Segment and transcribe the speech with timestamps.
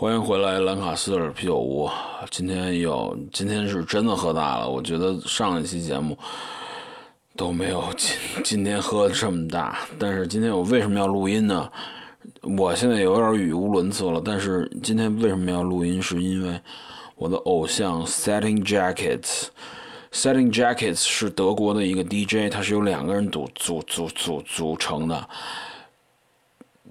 [0.00, 1.90] 欢迎回来，兰卡斯尔啤酒屋。
[2.30, 4.70] 今天有，今天是真的喝大了。
[4.70, 6.16] 我觉得上一期节目
[7.34, 9.80] 都没有今今天喝这么大。
[9.98, 11.68] 但是今天我为什么要录音呢？
[12.42, 14.22] 我现在有点语无伦次了。
[14.24, 16.00] 但是今天为什么要录音？
[16.00, 16.60] 是因为
[17.16, 25.28] 我的偶像 Setting Jackets，Setting Jackets 是德国的一个 DJ，他是由两个人组组组组组成的。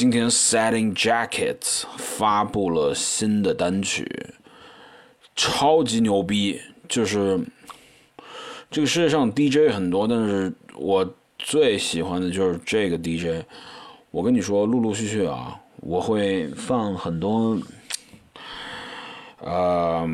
[0.00, 4.32] 今天 Setting Jackets 发布了新的单曲，
[5.36, 6.58] 超级牛逼！
[6.88, 7.38] 就是
[8.70, 11.06] 这个世界上 DJ 很多，但是我
[11.38, 13.44] 最喜欢的就是这个 DJ。
[14.10, 17.58] 我跟你说，陆陆续续啊，我会放很多，
[19.40, 20.08] 呃，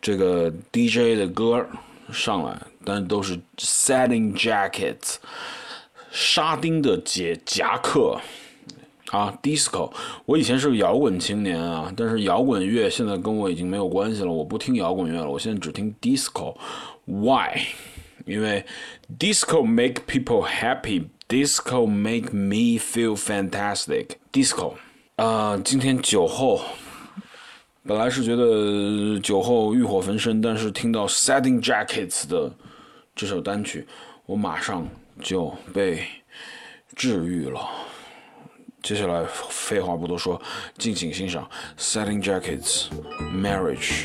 [0.00, 1.64] 这个 DJ 的歌
[2.10, 5.18] 上来，但都是 Setting Jackets
[6.10, 8.20] 沙丁的杰夹克。
[9.10, 9.90] 啊，disco，
[10.26, 16.54] 我以前是个摇滚青年啊，但是摇滚乐现在跟我已经没有关系了，我不听摇滚乐了，我现在只听 disco。
[17.06, 17.58] Why？
[18.26, 18.66] 因为
[19.18, 24.08] disco make people happy，disco make me feel fantastic。
[24.30, 24.74] disco，
[25.16, 26.60] 啊，今天酒后，
[27.84, 32.52] 本来是觉得酒后欲火焚身，但是听到 Setting Jackets 的
[33.16, 33.86] 这首单曲，
[34.26, 34.86] 我马上
[35.22, 36.02] 就被
[36.94, 37.66] 治愈了。
[38.82, 40.40] 接下来废话不多说，
[40.78, 41.48] 敬请欣赏
[41.80, 42.86] 《Setting Jackets
[43.34, 44.04] Marriage》。